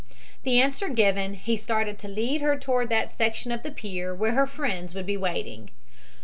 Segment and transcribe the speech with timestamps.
[0.41, 4.31] The answer given, he started to lead her toward that section of the pier where
[4.31, 5.69] her friends would be waiting.